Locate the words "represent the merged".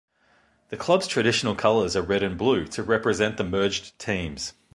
2.81-3.99